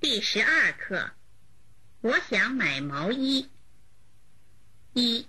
[0.00, 1.10] 第十二课，
[2.00, 3.50] 我想买毛衣。
[4.94, 5.28] 一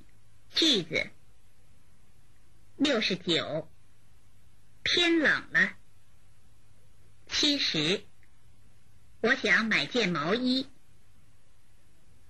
[0.55, 1.09] 句子，
[2.77, 3.69] 六十九，
[4.85, 5.73] 天冷了。
[7.27, 8.05] 七十，
[9.19, 10.69] 我想买件毛衣。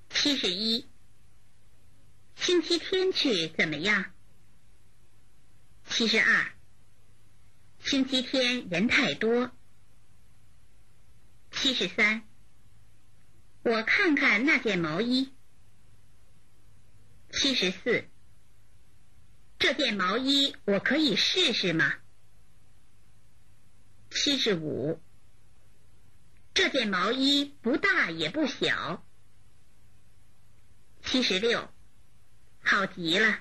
[0.10, 0.90] 七十一，
[2.36, 4.12] 星期天去怎么样？
[5.86, 6.52] 七十二，
[7.86, 9.52] 星期天人太多。
[11.52, 12.28] 七十三。
[13.72, 15.34] 我看看那件毛衣。
[17.32, 18.06] 七十四，
[19.60, 21.94] 这件毛衣我可以试试吗？
[24.10, 25.02] 七十五，
[26.54, 29.06] 这件毛衣不大也不小。
[31.06, 31.74] 七十六，
[32.62, 33.40] 好极了。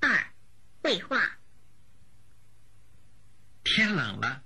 [0.00, 0.26] 二，
[0.82, 1.38] 绘画。
[3.62, 4.42] 天冷了，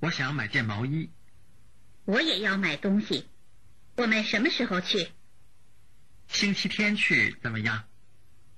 [0.00, 1.08] 我想买件毛衣。
[2.04, 3.28] 我也要买东西，
[3.96, 5.12] 我们什么时候去？
[6.28, 7.88] 星期天去怎么样？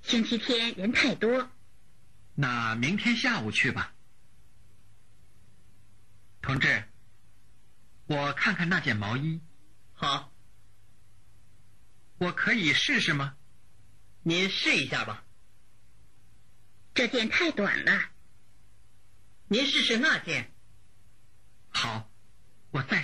[0.03, 1.51] 星期天人太多。
[2.35, 3.95] 那明天下午去吧。
[6.41, 6.85] 同志，
[8.07, 9.41] 我看看那件毛衣。
[9.93, 10.33] 好。
[12.19, 13.37] 我可以试试吗？
[14.23, 15.25] 您试一下吧。
[16.95, 18.11] 这件太短了。
[19.49, 20.53] 您试试那件。
[21.71, 22.11] 好。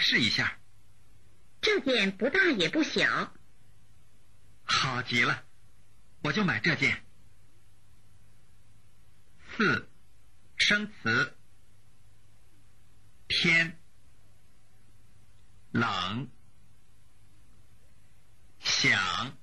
[0.00, 0.58] 试一下，
[1.60, 3.32] 这件不大也不小，
[4.64, 5.44] 好极了，
[6.22, 7.04] 我就买这件。
[9.56, 9.90] 四，
[10.56, 11.36] 生词，
[13.28, 13.78] 天，
[15.70, 16.30] 冷，
[18.58, 19.36] 想，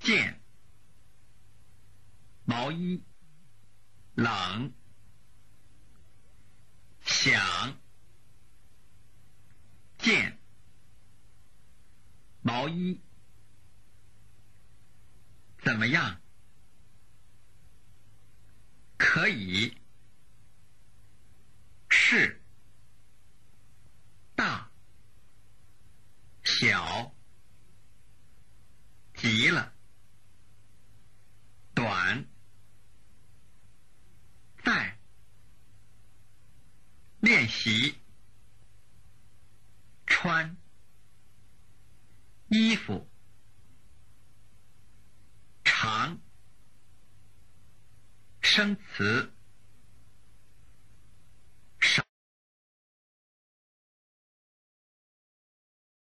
[0.00, 0.42] 见，
[2.44, 3.04] 毛衣，
[4.14, 4.72] 冷，
[7.04, 7.80] 想。
[9.98, 10.36] 件
[12.62, 13.00] 毛衣。
[15.64, 16.20] 怎么样？
[18.96, 19.76] 可以。
[21.88, 22.40] 是。
[24.36, 24.70] 大。
[26.44, 27.12] 小。
[29.16, 29.72] 极了。
[31.74, 32.24] 短。
[34.64, 34.96] 在
[37.18, 37.98] 练习。
[40.06, 40.61] 穿。
[42.52, 43.08] 衣服
[45.64, 46.20] 长
[48.42, 49.31] 生词。